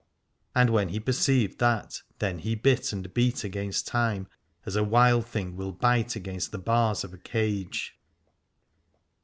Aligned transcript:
And 0.55 0.71
when 0.71 0.89
he 0.89 0.99
perceived 0.99 1.59
that, 1.59 2.01
then 2.17 2.39
he 2.39 2.55
bit 2.55 2.91
and 2.91 3.13
beat 3.13 3.43
against 3.43 3.85
time 3.85 4.27
as 4.65 4.75
a 4.75 4.83
wild 4.83 5.27
thing 5.27 5.55
will 5.55 5.73
bite 5.73 6.15
against 6.15 6.51
the 6.51 6.57
bars 6.57 7.03
of 7.03 7.13
a 7.13 7.19
cage. 7.19 7.99